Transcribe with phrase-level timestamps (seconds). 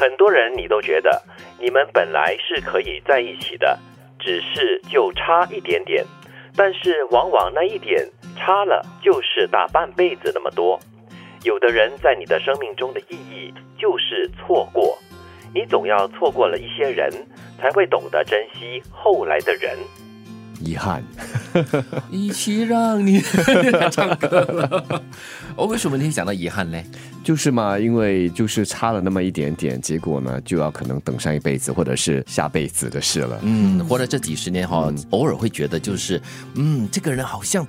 [0.00, 1.22] 很多人你都觉得
[1.60, 3.78] 你们本来是可以在一起的，
[4.18, 6.02] 只是就差一点点，
[6.56, 10.80] 但是往往那一点差了就是大半辈子那么多。
[11.44, 14.96] 有的人在你的生命中的意义就是错过，
[15.54, 17.12] 你总要错过了一些人，
[17.60, 19.76] 才会懂得珍惜后来的人。
[20.62, 21.02] 遗憾，
[22.10, 23.20] 一起让你
[23.92, 25.02] 唱歌了。
[25.56, 26.82] 我为什么你会想到遗憾呢？
[27.22, 33.38] 就是嘛，因为就是差了那么一点点，结果呢，就要可能等上一辈子或者是下辈子的事了。
[33.42, 36.20] 嗯，活了这几十年哈，偶尔会觉得就是，
[36.54, 37.66] 嗯，这个人好像，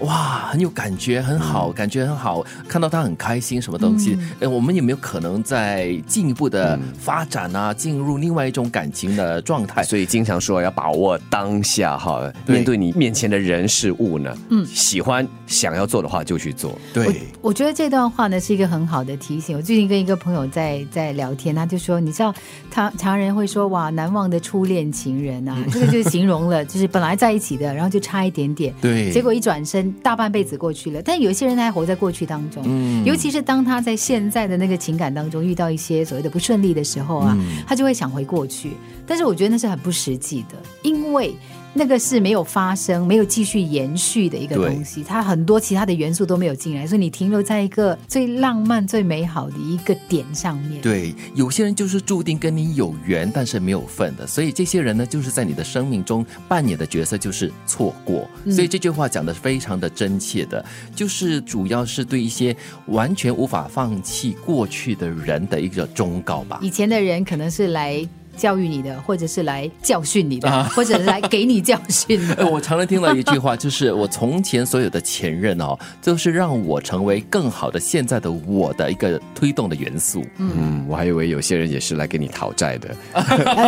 [0.00, 4.18] 哇，很有感觉，很好，感觉很好，看到他很开心，什么东西？
[4.38, 9.82] 哎，我们有没有可能在进一步的发展啊，进入另外一种感情的状态？
[9.82, 16.78] 所以经常说要把握当下哈，面对你面前的人事物呢，嗯，喜欢想要做的话就去做。
[16.92, 18.90] 对，我觉得这段话呢是一个很。
[18.90, 22.34] 好的提醒，我最近跟一个朋友在在聊天，他就说，你知道，
[22.70, 31.00] 常常人会说哇，难忘的初恋情人啊，这个就形容了， 就是本来在一起的，然后就差一点点，对，结果一转身，大半辈子过去了。
[31.02, 37.36] 但有些人他还活在过去当中，嗯，尤其是当他在现在的那个情感当中遇到一些所谓的不顺利的时候啊，
[37.66, 38.72] 他就会想回过去。
[39.06, 41.34] 但是我觉得那是很不实际的，因为。
[41.72, 50.80] 那个是没有发生、没有继续延续的一个东西，它很多其他的元素都没有进来，所以你停留在一个最浪漫、最美好的一个点上面。
[50.82, 58.28] 对，有些人就是注定跟你有缘，但是没有份的，所以这些人呢，就是在你的生命中扮演的角色就是错过。
[58.50, 62.54] 所以这句话讲的非常的真切的，就是主要是对一些
[62.86, 66.58] 完全无法放弃过去的人的一个忠告吧。
[66.60, 68.06] 以前的人可能是来。
[68.36, 72.46] 教育你的，或者是来教训你的，或者来给你教训的。
[72.48, 80.24] 我常常听到一句话，就是我从前所有的前任哦，都是让我成为更好的现在的我的一个推动的元素。
[80.38, 82.94] 嗯，我还以为有些人也是来给你讨债的，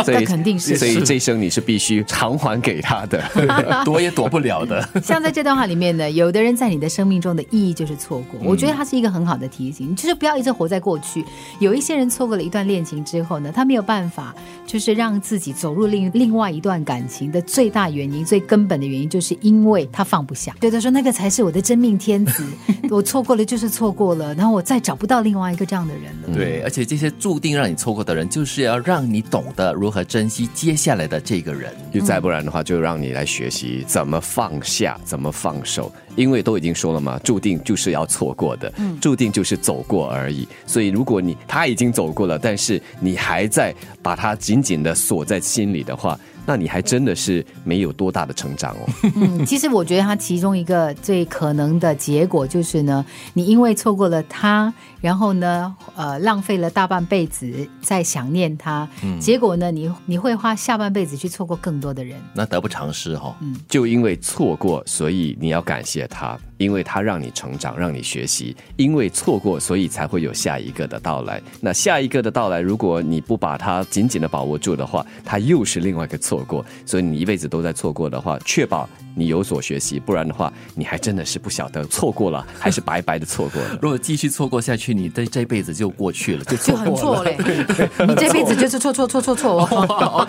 [0.05, 3.23] 所以肯定是，所以这一生你是必须偿还给他的，
[3.85, 4.87] 躲也躲不了的。
[5.03, 11.25] 像在这段话里面呢，有的人在你的生命中的意义就是错过，我觉得它是一个很好的提醒，就是不要一直活在过去。
[11.59, 14.35] 有一些人错过了一段恋情之后呢，他没有办法。
[14.67, 22.45] 就是让自己走入另另外一段感情的最大原因、最根本的原因，就是因为他放不下，觉得说那个才是我的真命天子，
[22.93, 26.35] 我错过了就是错过了，然后我再找不到另外一个这样的人了。
[26.35, 31.73] 对，而且这些注定让你错过的人，就是要让你懂得如何珍惜接下来的这个人。
[31.93, 35.91] 就再不然的话，就让你来学习怎么放下，怎么放手。
[36.15, 38.71] 因为都已经说了嘛，注定就是要错过的，
[39.01, 40.47] 注定就是走过而已。
[40.67, 46.19] 所以如果你他已经走过了，但是你还在把他紧紧的锁在心里的话。
[46.45, 48.89] 那你还真的是没有多大的成长哦。
[49.17, 53.05] 嗯，其实我觉得他其中一个最可能的结果就是呢，
[53.35, 58.89] 你因为错过了他，然后呢，呃，浪费了大半辈子在想念他，
[59.21, 63.35] 结果呢，你你会花下半辈子去错过更多的人，那得不偿失哈。
[63.41, 71.41] 嗯，就因为错过，所以你要感谢他，因为它让你成长，让你学习，因为错过，所以才会有下一个的到来。
[71.61, 76.43] 那下一个的到来，如果你不把它紧紧的把握住的话，它又是另外一个错。
[76.43, 83.79] 过，所以你一辈子都在错过的话，确保你有所学习，不然的话，你还真的是不晓得错过了 还是白白的错过了。
[83.81, 87.37] 如果继续错过下去，你这这辈子就过去了，就就很错嘞。
[88.07, 90.27] 你这辈子就是错错错错错哦，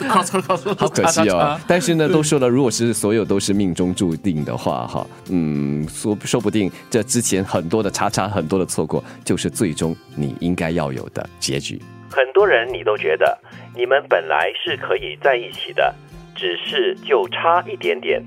[0.77, 1.59] 好可惜哦。
[1.67, 11.81] 但是呢，都说了，如果是所有都是命中注定的话，哈，嗯，说说不定这之前很多的叉叉，很多的错过，就是最终你应该要有的结局。
[12.09, 13.37] 很多人你都觉得
[13.75, 15.93] 你们本来是可以在一起的，
[16.35, 18.21] 只是就差一点点，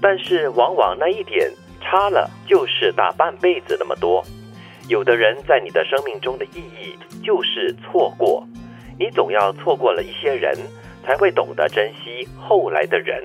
[0.00, 4.24] 但是往往那一点差了就是大半辈子那么多。
[4.88, 8.46] 有的人在你的生命中的意义就是错过，
[8.98, 10.56] 你总要错过了一些人，
[11.04, 13.22] 才会懂得珍惜后来的人。